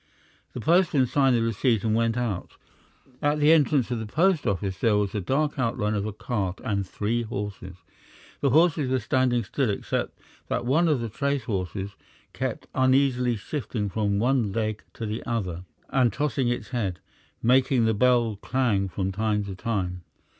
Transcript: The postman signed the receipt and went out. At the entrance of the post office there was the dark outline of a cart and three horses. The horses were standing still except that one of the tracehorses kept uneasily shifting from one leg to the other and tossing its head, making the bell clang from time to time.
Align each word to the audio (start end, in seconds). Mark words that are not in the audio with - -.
The 0.53 0.59
postman 0.59 1.05
signed 1.05 1.35
the 1.35 1.43
receipt 1.43 1.83
and 1.83 1.93
went 1.93 2.17
out. 2.17 2.53
At 3.21 3.37
the 3.39 3.51
entrance 3.51 3.91
of 3.91 3.99
the 3.99 4.07
post 4.07 4.47
office 4.47 4.79
there 4.79 4.97
was 4.97 5.11
the 5.11 5.21
dark 5.21 5.59
outline 5.59 5.93
of 5.93 6.07
a 6.07 6.11
cart 6.11 6.59
and 6.63 6.83
three 6.87 7.21
horses. 7.21 7.75
The 8.39 8.49
horses 8.49 8.89
were 8.89 8.97
standing 8.97 9.43
still 9.43 9.69
except 9.69 10.17
that 10.47 10.65
one 10.65 10.87
of 10.87 11.01
the 11.01 11.07
tracehorses 11.09 11.91
kept 12.33 12.65
uneasily 12.73 13.35
shifting 13.35 13.89
from 13.89 14.17
one 14.17 14.51
leg 14.51 14.81
to 14.95 15.05
the 15.05 15.23
other 15.27 15.65
and 15.91 16.11
tossing 16.11 16.47
its 16.47 16.69
head, 16.69 16.99
making 17.43 17.85
the 17.85 17.93
bell 17.93 18.37
clang 18.41 18.89
from 18.89 19.11
time 19.11 19.43
to 19.43 19.53
time. 19.53 20.01